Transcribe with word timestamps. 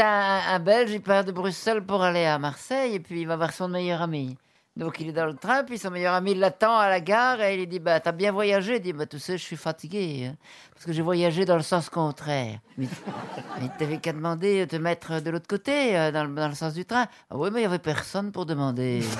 Un, 0.00 0.40
un 0.54 0.58
Belge, 0.60 0.92
il 0.92 1.02
part 1.02 1.24
de 1.24 1.32
Bruxelles 1.32 1.82
pour 1.84 2.02
aller 2.02 2.24
à 2.24 2.38
Marseille 2.38 2.94
et 2.94 3.00
puis 3.00 3.20
il 3.22 3.26
va 3.26 3.36
voir 3.36 3.52
son 3.52 3.68
meilleur 3.68 4.00
ami. 4.02 4.36
Donc 4.76 4.98
il 5.00 5.08
est 5.08 5.12
dans 5.12 5.26
le 5.26 5.34
train, 5.34 5.64
puis 5.64 5.78
son 5.78 5.90
meilleur 5.90 6.14
ami 6.14 6.34
l'attend 6.34 6.78
à 6.78 6.88
la 6.88 7.00
gare 7.00 7.40
et 7.42 7.54
il 7.54 7.58
lui 7.58 7.66
dit 7.66 7.80
bah 7.80 7.98
t'as 8.00 8.12
bien 8.12 8.30
voyagé 8.32 8.76
Il 8.76 8.80
dit 8.80 8.92
bah 8.94 9.04
tu 9.04 9.18
sais 9.18 9.36
je 9.36 9.42
suis 9.42 9.56
fatigué 9.56 10.28
hein, 10.30 10.36
parce 10.72 10.86
que 10.86 10.92
j'ai 10.92 11.02
voyagé 11.02 11.44
dans 11.44 11.56
le 11.56 11.62
sens 11.62 11.90
contraire. 11.90 12.60
Mais, 12.78 12.86
mais 13.60 13.68
t'avais 13.78 13.98
qu'à 13.98 14.12
demander 14.12 14.64
de 14.64 14.70
te 14.70 14.76
mettre 14.76 15.20
de 15.20 15.28
l'autre 15.30 15.48
côté 15.48 15.98
euh, 15.98 16.12
dans, 16.12 16.24
le- 16.24 16.34
dans 16.34 16.48
le 16.48 16.54
sens 16.54 16.72
du 16.72 16.84
train. 16.86 17.06
Ah 17.30 17.36
oui 17.36 17.50
mais 17.52 17.60
il 17.60 17.64
y 17.64 17.66
avait 17.66 17.78
personne 17.80 18.30
pour 18.32 18.46
demander. 18.46 19.02